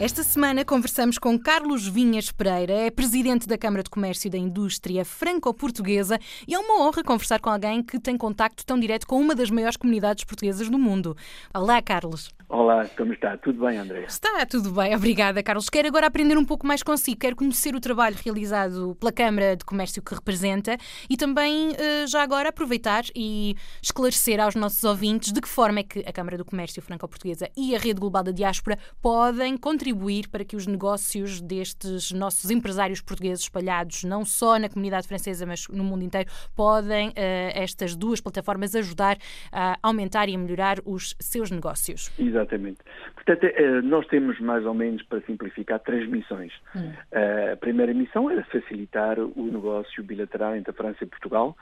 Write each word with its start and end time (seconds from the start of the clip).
Esta 0.00 0.22
semana 0.22 0.64
conversamos 0.64 1.18
com 1.18 1.36
Carlos 1.36 1.88
Vinhas 1.88 2.30
Pereira, 2.30 2.72
é 2.72 2.88
presidente 2.88 3.48
da 3.48 3.58
Câmara 3.58 3.82
de 3.82 3.90
Comércio 3.90 4.30
da 4.30 4.38
Indústria 4.38 5.04
Franco-Portuguesa 5.04 6.20
e 6.46 6.54
é 6.54 6.58
uma 6.58 6.86
honra 6.86 7.02
conversar 7.02 7.40
com 7.40 7.50
alguém 7.50 7.82
que 7.82 7.98
tem 7.98 8.16
contacto 8.16 8.64
tão 8.64 8.78
direto 8.78 9.08
com 9.08 9.20
uma 9.20 9.34
das 9.34 9.50
maiores 9.50 9.76
comunidades 9.76 10.22
portuguesas 10.22 10.70
do 10.70 10.78
mundo. 10.78 11.16
Olá, 11.52 11.82
Carlos. 11.82 12.30
Olá, 12.48 12.86
como 12.96 13.12
está? 13.12 13.36
Tudo 13.36 13.66
bem, 13.66 13.76
André? 13.76 14.04
Está 14.08 14.46
tudo 14.46 14.70
bem, 14.70 14.94
obrigada, 14.96 15.42
Carlos. 15.42 15.68
Quero 15.68 15.88
agora 15.88 16.06
aprender 16.06 16.38
um 16.38 16.44
pouco 16.44 16.66
mais 16.66 16.82
consigo. 16.82 17.18
Quero 17.18 17.36
conhecer 17.36 17.74
o 17.74 17.80
trabalho 17.80 18.16
realizado 18.24 18.96
pela 18.98 19.12
Câmara 19.12 19.54
de 19.54 19.64
Comércio 19.66 20.00
que 20.00 20.14
representa 20.14 20.78
e 21.10 21.16
também, 21.16 21.74
eh, 21.76 22.06
já 22.06 22.22
agora, 22.22 22.48
aproveitar 22.48 23.04
e 23.14 23.54
esclarecer 23.82 24.40
aos 24.40 24.54
nossos 24.54 24.82
ouvintes 24.82 25.30
de 25.30 25.42
que 25.42 25.48
forma 25.48 25.80
é 25.80 25.82
que 25.82 25.98
a 26.06 26.12
Câmara 26.12 26.38
do 26.38 26.44
Comércio 26.44 26.80
Franco-Portuguesa 26.80 27.50
e 27.54 27.76
a 27.76 27.78
Rede 27.78 28.00
Global 28.00 28.22
da 28.22 28.30
Diáspora 28.30 28.78
podem 29.02 29.56
contribuir 29.58 29.87
para 30.30 30.44
que 30.44 30.56
os 30.56 30.66
negócios 30.66 31.40
destes 31.40 32.12
nossos 32.12 32.50
empresários 32.50 33.00
portugueses 33.00 33.44
espalhados, 33.44 34.04
não 34.04 34.24
só 34.24 34.58
na 34.58 34.68
comunidade 34.68 35.06
francesa, 35.06 35.46
mas 35.46 35.66
no 35.68 35.84
mundo 35.84 36.04
inteiro, 36.04 36.28
podem 36.56 37.12
eh, 37.16 37.52
estas 37.54 37.96
duas 37.96 38.20
plataformas 38.20 38.74
ajudar 38.74 39.16
a 39.52 39.78
aumentar 39.82 40.28
e 40.28 40.34
a 40.34 40.38
melhorar 40.38 40.78
os 40.84 41.16
seus 41.18 41.50
negócios. 41.50 42.10
Exatamente. 42.18 42.78
Portanto, 43.14 43.44
eh, 43.44 43.82
nós 43.82 44.06
temos 44.06 44.38
mais 44.40 44.64
ou 44.64 44.74
menos, 44.74 45.02
para 45.02 45.20
simplificar, 45.22 45.80
três 45.80 46.08
missões. 46.08 46.52
Hum. 46.74 46.92
Eh, 47.12 47.52
a 47.52 47.56
primeira 47.56 47.94
missão 47.94 48.30
é 48.30 48.42
facilitar 48.44 49.18
o 49.18 49.50
negócio 49.50 50.02
bilateral 50.02 50.56
entre 50.56 50.70
a 50.70 50.74
França 50.74 51.04
e 51.04 51.06
Portugal, 51.06 51.56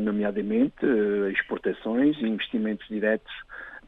nomeadamente 0.00 0.84
exportações 1.30 2.16
e 2.16 2.26
investimentos 2.26 2.86
diretos 2.88 3.32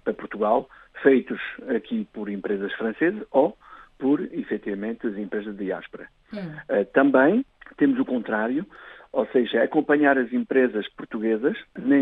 para 0.04 0.14
Portugal, 0.14 0.68
feitos 1.02 1.40
aqui 1.74 2.06
por 2.12 2.28
empresas 2.28 2.72
francesas 2.74 3.22
ou 3.30 3.56
por, 4.00 4.20
efetivamente, 4.32 5.06
as 5.06 5.16
empresas 5.16 5.56
de 5.56 5.64
diáspora. 5.66 6.08
Hum. 6.32 6.84
Também 6.92 7.44
temos 7.76 8.00
o 8.00 8.04
contrário, 8.04 8.66
ou 9.12 9.26
seja, 9.26 9.62
acompanhar 9.62 10.16
as 10.18 10.32
empresas 10.32 10.88
portuguesas 10.88 11.56
na 11.78 11.96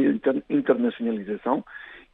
internacionalização 0.49 1.65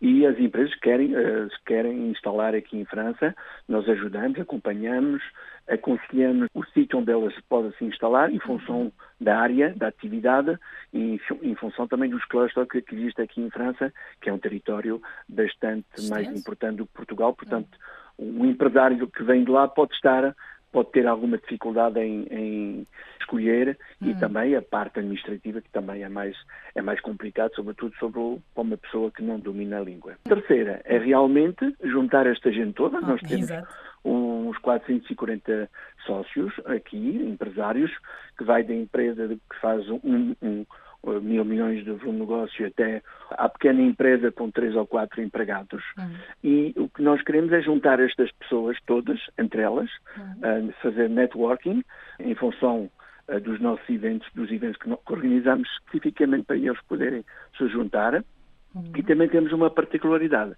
e 0.01 0.27
as 0.27 0.39
empresas 0.39 0.75
querem, 0.81 1.15
uh, 1.15 1.49
querem 1.65 2.11
instalar 2.11 2.55
aqui 2.55 2.77
em 2.77 2.85
França, 2.85 3.35
nós 3.69 3.89
ajudamos, 3.89 4.39
acompanhamos, 4.39 5.23
aconselhamos 5.69 6.49
o 6.53 6.65
sítio 6.67 6.99
onde 6.99 7.11
elas 7.11 7.35
podem 7.49 7.73
se 7.79 7.85
instalar 7.85 8.31
em 8.31 8.39
função 8.39 8.93
da 9.21 9.39
área, 9.39 9.73
da 9.75 9.89
atividade 9.89 10.59
e 10.93 11.19
em 11.43 11.55
função 11.55 11.89
também 11.89 12.11
dos 12.11 12.25
clusters 12.27 12.69
que, 12.69 12.83
que 12.83 12.95
existe 12.95 13.23
aqui 13.23 13.41
em 13.41 13.51
França, 13.51 13.93
que 14.21 14.29
é 14.29 14.33
um 14.33 14.39
território 14.39 15.01
bastante 15.29 15.87
mais 16.11 16.29
importante 16.29 16.77
do 16.77 16.87
que 16.87 16.93
Portugal, 16.93 17.33
portanto, 17.33 17.79
um 18.19 18.45
empresário 18.45 19.07
que 19.09 19.23
vem 19.23 19.45
de 19.45 19.51
lá 19.51 19.67
pode 19.69 19.95
estar 19.95 20.35
pode 20.75 20.91
ter 20.91 21.07
alguma 21.07 21.39
dificuldade 21.39 22.01
em, 22.01 22.27
em 22.33 22.87
escolher 23.21 23.79
hum. 24.03 24.11
e 24.11 24.15
também 24.17 24.57
a 24.57 24.61
parte 24.61 24.99
administrativa 24.99 25.61
que 25.61 25.71
também 25.71 26.03
é 26.03 26.09
mais 26.09 26.37
é 26.75 26.83
mais 26.83 27.01
complicado, 27.01 27.55
sobretudo 27.55 27.95
sobre 27.97 28.19
o, 28.19 28.41
para 28.53 28.65
uma 28.65 28.77
pessoa 28.77 29.09
que 29.13 29.23
não 29.23 29.39
domina 29.39 29.79
a 29.79 29.85
língua. 29.85 30.17
A 30.25 30.29
terceira 30.29 30.81
é 30.85 30.99
realmente 30.99 31.77
juntar 31.85 32.27
esta 32.27 32.51
gente 32.51 32.73
toda. 32.73 33.01
Nós 33.01 33.21
temos 33.21 33.45
exato. 33.45 33.73
uns 34.05 34.59
440 34.59 35.71
sócios 36.05 36.53
aqui, 36.67 37.23
empresários, 37.25 37.93
que 38.37 38.43
vai 38.43 38.65
da 38.65 38.75
empresa 38.75 39.29
que 39.29 39.61
faz 39.61 39.89
um, 39.89 40.35
um 40.43 40.67
mil 41.21 41.45
milhões 41.45 41.85
de 41.85 41.93
volume 41.93 42.13
de 42.13 42.21
negócio 42.21 42.67
até 42.67 43.03
à 43.31 43.49
pequena 43.49 43.83
empresa 43.83 44.33
com 44.33 44.51
três 44.51 44.75
ou 44.75 44.87
quatro 44.87 45.23
empregados. 45.23 45.83
Uhum. 45.99 46.15
E 46.43 46.75
o 46.77 46.89
que 46.89 47.03
nós 47.03 47.23
queremos 47.23 47.53
é 47.53 47.61
juntar 47.61 48.01
estas 48.01 48.31
pessoas 48.33 48.77
todas, 48.87 49.21
entre 49.39 49.63
elas, 49.63 49.91
uhum. 50.17 50.69
uh, 50.69 50.73
fazer 50.83 51.09
networking 51.09 51.83
em 52.21 52.35
função 52.35 52.91
uh, 53.29 53.41
dos 53.41 53.61
nossos 53.61 53.89
eventos, 53.89 54.29
dos 54.35 54.51
eventos 54.51 54.77
que, 54.79 54.91
organizamos 55.13 55.69
especificamente 55.79 56.45
para 56.45 56.57
eles 56.57 56.81
poderem 56.89 57.25
se 57.57 57.69
juntar. 57.69 58.15
Uhum. 58.75 58.93
E 58.97 59.03
também 59.03 59.29
temos 59.29 59.53
uma 59.53 59.71
particularidade, 59.71 60.55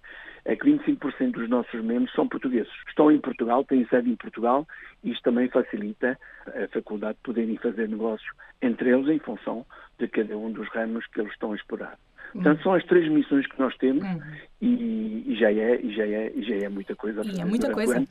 é 0.47 0.55
que 0.55 0.65
25% 0.65 1.31
dos 1.31 1.49
nossos 1.49 1.83
membros 1.83 2.11
são 2.13 2.27
portugueses. 2.27 2.71
Estão 2.87 3.11
em 3.11 3.19
Portugal, 3.19 3.65
têm 3.65 3.85
sede 3.87 4.09
em 4.09 4.15
Portugal, 4.15 4.65
e 5.03 5.11
isto 5.11 5.21
também 5.21 5.49
facilita 5.49 6.17
a 6.47 6.67
faculdade 6.69 7.17
de 7.17 7.23
poderem 7.23 7.57
fazer 7.57 7.89
negócio 7.89 8.33
entre 8.61 8.89
eles 8.89 9.09
em 9.09 9.19
função 9.19 9.65
de 9.99 10.07
cada 10.07 10.37
um 10.37 10.51
dos 10.51 10.67
ramos 10.69 11.05
que 11.07 11.19
eles 11.19 11.33
estão 11.33 11.51
a 11.51 11.55
explorar. 11.55 11.97
Portanto, 12.31 12.63
são 12.63 12.73
as 12.73 12.83
três 12.85 13.11
missões 13.11 13.45
que 13.45 13.59
nós 13.59 13.75
temos 13.77 14.03
uhum. 14.03 14.21
e, 14.61 15.33
e, 15.33 15.35
já 15.35 15.51
é, 15.51 15.81
e, 15.81 15.93
já 15.93 16.05
é, 16.05 16.31
e 16.33 16.43
já 16.43 16.55
é 16.55 16.69
muita 16.69 16.95
coisa. 16.95 17.21
E 17.25 17.41
é 17.41 17.45
muita 17.45 17.71
coisa. 17.71 18.05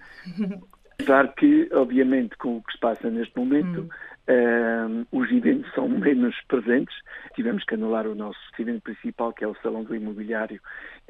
Claro 1.04 1.32
que, 1.36 1.68
obviamente, 1.72 2.36
com 2.38 2.56
o 2.56 2.62
que 2.62 2.72
se 2.72 2.78
passa 2.78 3.10
neste 3.10 3.36
momento, 3.36 3.80
uhum. 3.80 3.88
Uh, 4.28 5.06
os 5.12 5.30
eventos 5.30 5.72
são 5.74 5.88
menos 5.88 6.34
presentes. 6.48 6.94
Tivemos 7.34 7.64
que 7.64 7.74
anular 7.74 8.06
o 8.06 8.14
nosso 8.14 8.38
evento 8.58 8.82
principal, 8.82 9.32
que 9.32 9.44
é 9.44 9.48
o 9.48 9.54
Salão 9.56 9.84
do 9.84 9.94
Imobiliário 9.94 10.60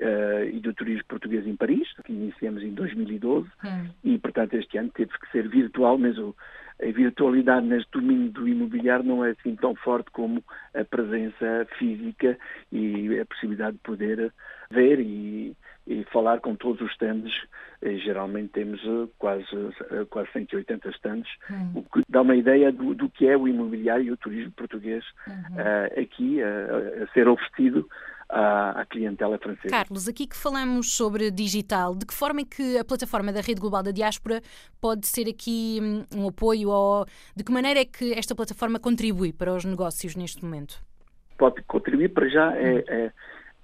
uh, 0.01 0.45
e 0.45 0.61
do 0.61 0.75
Turismo 0.75 1.05
Português 1.09 1.47
em 1.47 1.57
Paris, 1.57 1.89
que 2.05 2.13
iniciamos 2.13 2.63
em 2.63 2.73
2012, 2.73 3.49
hum. 3.65 3.89
e, 4.05 4.19
portanto, 4.19 4.55
este 4.55 4.77
ano 4.79 4.91
teve 4.95 5.13
que 5.13 5.31
ser 5.33 5.49
virtual, 5.49 5.97
mas 5.97 6.19
o, 6.19 6.37
a 6.83 6.93
virtualidade 6.93 7.67
neste 7.67 7.91
domínio 7.93 8.31
do 8.31 8.47
imobiliário 8.47 9.05
não 9.05 9.25
é 9.25 9.31
assim 9.31 9.57
tão 9.57 9.75
forte 9.75 10.11
como 10.11 10.45
a 10.75 10.85
presença 10.85 11.67
física 11.79 12.39
e 12.71 13.19
a 13.19 13.25
possibilidade 13.25 13.77
de 13.77 13.83
poder 13.83 14.33
ver 14.71 15.01
e, 15.01 15.57
e 15.87 16.05
falar 16.13 16.41
com 16.41 16.55
todos 16.55 16.81
os 16.81 16.91
stands. 16.93 17.33
E, 17.83 17.99
geralmente 17.99 18.53
temos 18.53 18.83
uh, 18.85 19.09
quase, 19.19 19.55
uh, 19.55 20.07
quase 20.11 20.31
180 20.33 20.89
stands, 20.91 21.29
hum. 21.51 21.73
o 21.77 21.83
que 21.83 22.03
dá 22.09 22.23
uma 22.23 22.35
ideia 22.35 22.73
do, 22.73 22.95
do, 22.95 23.09
que 23.09 23.27
é 23.27 23.37
o 23.37 23.47
imobiliário 23.47 24.05
e 24.05 24.11
o 24.11 24.17
turismo 24.17 24.53
português 24.53 25.05
uhum. 25.27 25.57
uh, 25.57 26.01
aqui 26.01 26.43
a 26.43 27.07
ser 27.13 27.29
oferecido 27.29 27.87
à, 28.29 28.85
clientela 28.89 29.39
francesa. 29.39 29.69
Carlos, 29.69 30.09
aqui 30.09 30.27
que 30.27 30.37
falamos 30.37 30.95
sobre 30.95 31.31
digital, 31.31 31.95
de 31.95 32.05
que 32.07 32.15
forma 32.15 32.41
é 32.41 32.45
que 32.45 32.79
a 32.79 32.85
plataforma 32.85 33.33
da 33.33 33.41
Rede 33.41 33.61
Global 33.61 33.83
da 33.83 33.91
Diáspora 33.91 34.41
pode 34.81 35.07
ser 35.07 35.29
aqui 35.29 35.79
hum, 35.83 36.05
um 36.15 36.29
apoio 36.29 36.71
ou 36.71 37.07
de 37.35 37.45
que 37.45 37.53
maneira 37.53 37.81
é 37.81 37.85
que 37.85 38.13
esta 38.13 38.35
plataforma 38.35 38.79
contribui 38.79 39.33
para 39.33 39.53
os 39.53 39.65
negócios 39.65 40.17
neste 40.17 40.45
momento? 40.45 40.81
Pode 41.39 41.63
contribuir 41.65 42.09
para 42.09 42.29
já 42.29 42.57
é, 42.57 42.85
é 42.89 43.13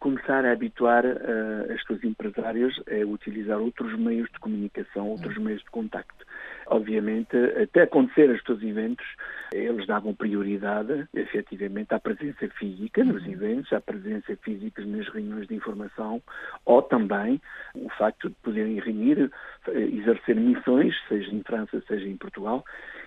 começar 0.02 0.44
a 0.44 0.50
habituar 0.50 1.04
uh, 1.04 1.72
estes 1.72 2.02
empresários 2.02 2.82
a 2.90 3.06
utilizar 3.06 3.60
outros 3.60 3.96
meios 3.96 4.28
de 4.32 4.40
comunicação, 4.40 5.06
outros 5.06 5.38
hum. 5.38 5.42
meios 5.42 5.62
de 5.62 5.70
contacto. 5.70 6.26
Obviamente, 6.66 7.36
até 7.62 7.82
acontecer 7.82 8.30
estes 8.30 8.62
eventos, 8.62 9.06
eles 9.52 9.86
davam 9.86 10.14
prioridade, 10.14 11.06
efetivamente, 11.14 11.94
à 11.94 12.00
presença 12.00 12.48
física 12.58 13.04
nos 13.04 13.22
uhum. 13.24 13.32
eventos, 13.32 13.72
à 13.72 13.80
presença 13.80 14.34
física 14.36 14.82
nas 14.84 15.06
reuniões 15.08 15.46
de 15.46 15.54
informação, 15.54 16.22
ou 16.64 16.80
também 16.82 17.40
o 17.74 17.90
facto 17.90 18.28
de 18.28 18.34
poderem 18.42 18.80
reunir, 18.80 19.30
eh, 19.69 19.80
exercer 19.80 20.36
missões, 20.36 20.94
seja 21.08 21.30
em 21.34 21.42
França, 21.42 21.82
seja 21.86 22.08
em 22.08 22.16
Portugal, 22.16 22.64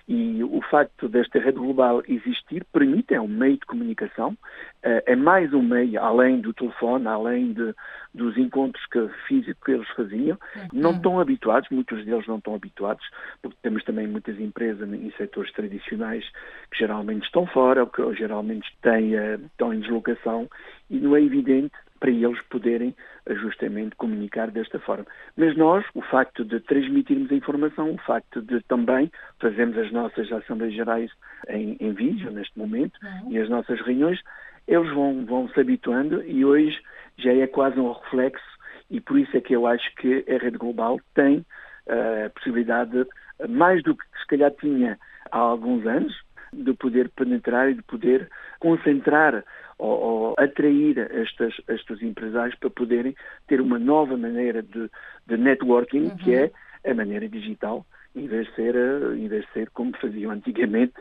e 0.08 0.44
o 0.44 0.60
facto 0.70 1.08
desta 1.08 1.40
rede 1.40 1.58
global 1.58 2.02
existir 2.06 2.64
permite, 2.72 3.14
é 3.14 3.20
um 3.20 3.26
meio 3.26 3.58
de 3.58 3.66
comunicação, 3.66 4.36
eh, 4.82 5.02
é 5.06 5.16
mais 5.16 5.52
um 5.52 5.62
meio, 5.62 6.00
além 6.00 6.40
do 6.40 6.52
telefone, 6.52 6.85
além 6.94 7.52
de, 7.52 7.74
dos 8.14 8.36
encontros 8.36 8.84
que, 8.86 9.08
físicos 9.26 9.62
que 9.64 9.72
eles 9.72 9.88
faziam, 9.90 10.38
uhum. 10.54 10.68
não 10.72 10.90
estão 10.92 11.20
habituados, 11.20 11.68
muitos 11.70 12.04
deles 12.04 12.26
não 12.26 12.38
estão 12.38 12.54
habituados, 12.54 13.04
porque 13.42 13.56
temos 13.62 13.82
também 13.84 14.06
muitas 14.06 14.38
empresas 14.38 14.88
em 14.92 15.10
setores 15.16 15.52
tradicionais 15.52 16.24
que 16.70 16.78
geralmente 16.78 17.24
estão 17.24 17.46
fora, 17.46 17.82
ou 17.82 17.86
que 17.88 18.14
geralmente 18.14 18.66
têm, 18.82 19.16
eh, 19.16 19.38
estão 19.46 19.72
em 19.72 19.80
deslocação, 19.80 20.48
e 20.90 20.98
não 20.98 21.16
é 21.16 21.22
evidente 21.22 21.74
para 21.98 22.10
eles 22.10 22.40
poderem 22.50 22.94
eh, 23.26 23.34
justamente 23.34 23.96
comunicar 23.96 24.50
desta 24.50 24.78
forma. 24.78 25.06
Mas 25.36 25.56
nós, 25.56 25.84
o 25.94 26.02
facto 26.02 26.44
de 26.44 26.60
transmitirmos 26.60 27.30
a 27.30 27.34
informação, 27.34 27.92
o 27.92 27.98
facto 27.98 28.42
de 28.42 28.60
também 28.62 29.10
fazermos 29.40 29.76
as 29.78 29.90
nossas 29.92 30.30
Assembleias 30.30 30.74
Gerais 30.74 31.10
em, 31.48 31.76
em 31.80 31.92
vídeo 31.92 32.30
neste 32.30 32.58
momento 32.58 32.98
uhum. 33.02 33.32
e 33.32 33.38
as 33.38 33.48
nossas 33.48 33.80
reuniões, 33.80 34.20
eles 34.66 34.92
vão, 34.92 35.24
vão 35.24 35.48
se 35.48 35.60
habituando 35.60 36.22
e 36.24 36.44
hoje 36.44 36.78
já 37.16 37.32
é 37.32 37.46
quase 37.46 37.78
um 37.78 37.92
reflexo 37.92 38.44
e 38.90 39.00
por 39.00 39.18
isso 39.18 39.36
é 39.36 39.40
que 39.40 39.54
eu 39.54 39.66
acho 39.66 39.94
que 39.96 40.24
a 40.28 40.38
rede 40.38 40.58
global 40.58 41.00
tem 41.14 41.44
a 41.88 42.30
possibilidade, 42.30 43.06
mais 43.48 43.82
do 43.82 43.96
que 43.96 44.04
se 44.20 44.26
calhar 44.26 44.50
tinha 44.52 44.98
há 45.30 45.38
alguns 45.38 45.86
anos, 45.86 46.14
de 46.52 46.72
poder 46.74 47.10
penetrar 47.10 47.70
e 47.70 47.74
de 47.74 47.82
poder 47.82 48.28
concentrar 48.58 49.44
ou, 49.78 50.00
ou 50.00 50.34
atrair 50.38 50.98
estes, 51.12 51.54
estes 51.68 52.02
empresários 52.02 52.56
para 52.58 52.70
poderem 52.70 53.14
ter 53.46 53.60
uma 53.60 53.78
nova 53.78 54.16
maneira 54.16 54.62
de, 54.62 54.90
de 55.26 55.36
networking, 55.36 56.04
uhum. 56.04 56.16
que 56.16 56.34
é 56.34 56.50
a 56.88 56.94
maneira 56.94 57.28
digital, 57.28 57.84
em 58.16 58.26
vez 58.26 58.46
de 58.48 58.54
ser, 58.54 58.74
em 59.16 59.28
vez 59.28 59.44
de 59.44 59.52
ser 59.52 59.70
como 59.70 59.96
faziam 59.98 60.32
antigamente, 60.32 60.94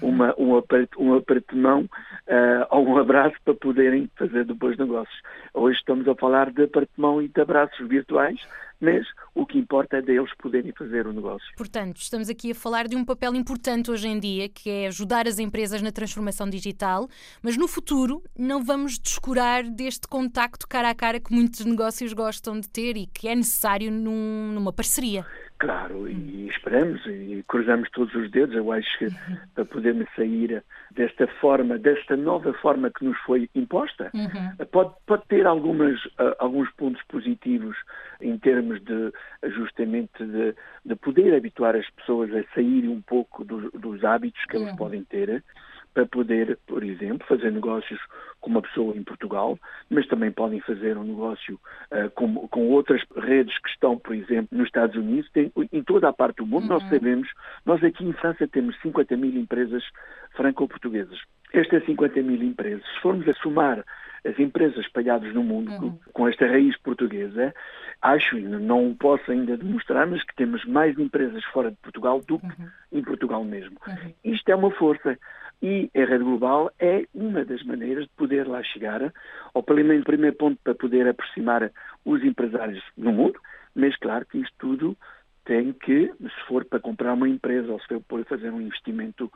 uma, 0.00 0.34
um, 0.38 0.56
apart, 0.56 0.88
um 0.98 1.14
apartamento 1.14 1.90
uh, 2.26 2.66
ou 2.70 2.88
um 2.88 2.96
abraço 2.96 3.36
para 3.44 3.54
poderem 3.54 4.10
fazer 4.16 4.44
depois 4.46 4.76
negócios. 4.78 5.20
Hoje 5.52 5.78
estamos 5.78 6.08
a 6.08 6.14
falar 6.14 6.50
de 6.50 6.64
apartamento 6.64 7.22
e 7.22 7.28
de 7.28 7.40
abraços 7.40 7.86
virtuais, 7.86 8.40
mas 8.82 9.06
o 9.32 9.46
que 9.46 9.58
importa 9.58 9.98
é 9.98 10.02
deles 10.02 10.30
poderem 10.38 10.72
fazer 10.72 11.06
o 11.06 11.12
negócio. 11.12 11.46
Portanto, 11.56 11.98
estamos 11.98 12.28
aqui 12.28 12.50
a 12.50 12.54
falar 12.54 12.88
de 12.88 12.96
um 12.96 13.04
papel 13.04 13.34
importante 13.36 13.90
hoje 13.90 14.08
em 14.08 14.18
dia, 14.18 14.48
que 14.48 14.68
é 14.68 14.86
ajudar 14.88 15.28
as 15.28 15.38
empresas 15.38 15.80
na 15.80 15.92
transformação 15.92 16.50
digital, 16.50 17.08
mas 17.40 17.56
no 17.56 17.68
futuro 17.68 18.22
não 18.36 18.64
vamos 18.64 18.98
descurar 18.98 19.62
deste 19.62 20.08
contacto 20.08 20.66
cara 20.66 20.90
a 20.90 20.94
cara 20.94 21.20
que 21.20 21.32
muitos 21.32 21.64
negócios 21.64 22.12
gostam 22.12 22.58
de 22.58 22.68
ter 22.68 22.96
e 22.96 23.06
que 23.06 23.28
é 23.28 23.36
necessário 23.36 23.90
num, 23.92 24.50
numa 24.52 24.72
parceria. 24.72 25.24
Claro, 25.62 26.08
e 26.08 26.48
esperamos 26.48 27.06
e 27.06 27.44
cruzamos 27.46 27.88
todos 27.90 28.12
os 28.16 28.28
dedos, 28.32 28.56
eu 28.56 28.72
acho 28.72 28.98
que 28.98 29.06
para 29.54 29.64
podermos 29.64 30.08
sair 30.16 30.60
desta 30.90 31.28
forma, 31.40 31.78
desta 31.78 32.16
nova 32.16 32.52
forma 32.54 32.90
que 32.90 33.04
nos 33.04 33.16
foi 33.18 33.48
imposta, 33.54 34.10
uhum. 34.12 34.66
pode, 34.72 34.92
pode 35.06 35.24
ter 35.28 35.46
algumas, 35.46 36.04
uh, 36.04 36.34
alguns 36.40 36.68
pontos 36.72 37.00
positivos 37.04 37.76
em 38.20 38.36
termos 38.38 38.82
de 38.82 39.12
justamente 39.50 40.26
de, 40.26 40.52
de 40.84 40.96
poder 40.96 41.32
habituar 41.32 41.76
as 41.76 41.88
pessoas 41.90 42.34
a 42.34 42.42
sair 42.56 42.88
um 42.88 43.00
pouco 43.00 43.44
dos, 43.44 43.70
dos 43.70 44.02
hábitos 44.02 44.44
que 44.46 44.56
uhum. 44.56 44.64
eles 44.64 44.76
podem 44.76 45.04
ter 45.04 45.44
para 45.92 46.06
poder, 46.06 46.58
por 46.66 46.82
exemplo, 46.82 47.26
fazer 47.26 47.50
negócios 47.50 48.00
com 48.40 48.50
uma 48.50 48.62
pessoa 48.62 48.96
em 48.96 49.02
Portugal, 49.02 49.58
mas 49.90 50.06
também 50.06 50.30
podem 50.30 50.60
fazer 50.60 50.96
um 50.96 51.04
negócio 51.04 51.60
uh, 51.90 52.10
com, 52.10 52.48
com, 52.48 52.68
outras 52.68 53.02
redes 53.16 53.56
que 53.58 53.68
estão, 53.68 53.98
por 53.98 54.14
exemplo, 54.14 54.48
nos 54.52 54.66
Estados 54.66 54.96
Unidos, 54.96 55.30
tem, 55.32 55.52
em 55.72 55.82
toda 55.82 56.08
a 56.08 56.12
parte 56.12 56.36
do 56.36 56.46
mundo. 56.46 56.62
Uhum. 56.62 56.68
Nós 56.68 56.88
sabemos, 56.88 57.28
nós 57.64 57.82
aqui 57.84 58.04
em 58.04 58.12
França 58.12 58.48
temos 58.48 58.80
50 58.80 59.16
mil 59.16 59.36
empresas 59.36 59.84
franco-portuguesas. 60.34 61.18
Estas 61.52 61.84
50 61.84 62.22
mil 62.22 62.42
empresas, 62.42 62.82
se 62.94 63.00
formos 63.00 63.28
a 63.28 63.34
somar 63.34 63.84
as 64.24 64.38
empresas 64.38 64.78
espalhadas 64.78 65.34
no 65.34 65.42
mundo 65.42 65.70
uhum. 65.72 65.98
com 66.12 66.28
esta 66.28 66.46
raiz 66.46 66.76
portuguesa, 66.78 67.52
acho, 68.00 68.38
não 68.38 68.94
posso 68.94 69.30
ainda 69.30 69.56
demonstrar, 69.56 70.06
mas 70.06 70.22
que 70.22 70.34
temos 70.34 70.64
mais 70.64 70.98
empresas 70.98 71.44
fora 71.46 71.70
de 71.70 71.76
Portugal 71.78 72.20
do 72.20 72.38
que 72.38 72.46
uhum. 72.46 72.68
em 72.92 73.02
Portugal 73.02 73.44
mesmo. 73.44 73.76
Uhum. 73.86 74.14
Isto 74.24 74.48
é 74.48 74.54
uma 74.54 74.70
força. 74.70 75.18
E 75.62 75.88
a 75.94 76.04
rede 76.04 76.24
global 76.24 76.72
é 76.80 77.06
uma 77.14 77.44
das 77.44 77.62
maneiras 77.62 78.04
de 78.04 78.10
poder 78.16 78.48
lá 78.48 78.62
chegar, 78.64 79.12
ou 79.54 79.62
pelo 79.62 79.84
menos 79.84 80.04
primeiro 80.04 80.36
ponto 80.36 80.58
para 80.62 80.74
poder 80.74 81.06
aproximar 81.06 81.70
os 82.04 82.24
empresários 82.24 82.82
no 82.96 83.12
mundo, 83.12 83.38
mas 83.74 83.96
claro 83.96 84.26
que 84.26 84.38
isto 84.38 84.54
tudo 84.58 84.96
tem 85.44 85.72
que, 85.72 86.12
se 86.20 86.46
for 86.48 86.64
para 86.64 86.80
comprar 86.80 87.14
uma 87.14 87.28
empresa 87.28 87.70
ou 87.70 87.80
se 87.80 87.86
for 87.86 88.00
para 88.00 88.24
fazer 88.24 88.50
um 88.50 88.60
investimento 88.60 89.30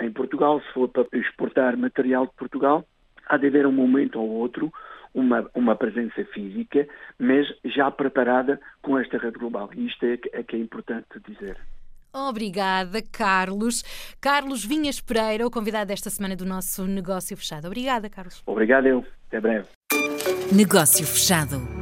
em 0.00 0.12
Portugal, 0.12 0.60
se 0.60 0.72
for 0.72 0.88
para 0.88 1.06
exportar 1.12 1.76
material 1.76 2.26
de 2.26 2.32
Portugal, 2.34 2.86
há 3.26 3.36
de 3.36 3.48
haver 3.48 3.66
um 3.66 3.72
momento 3.72 4.20
ou 4.20 4.28
outro 4.28 4.72
uma, 5.14 5.48
uma 5.54 5.76
presença 5.76 6.24
física, 6.26 6.86
mas 7.18 7.46
já 7.64 7.90
preparada 7.90 8.60
com 8.80 8.98
esta 8.98 9.18
rede 9.18 9.38
global. 9.38 9.70
E 9.74 9.86
isto 9.86 10.04
é, 10.04 10.18
é 10.32 10.42
que 10.42 10.56
é 10.56 10.58
importante 10.58 11.20
dizer. 11.26 11.56
Obrigada, 12.12 13.02
Carlos. 13.10 13.82
Carlos 14.20 14.64
Vinhas 14.64 15.00
Pereira, 15.00 15.46
o 15.46 15.50
convidado 15.50 15.86
desta 15.86 16.10
semana 16.10 16.36
do 16.36 16.44
nosso 16.44 16.84
Negócio 16.86 17.36
Fechado. 17.36 17.66
Obrigada, 17.66 18.10
Carlos. 18.10 18.42
Obrigado, 18.46 18.86
eu. 18.86 19.04
Até 19.28 19.40
breve. 19.40 19.68
Negócio 20.52 21.06
Fechado. 21.06 21.81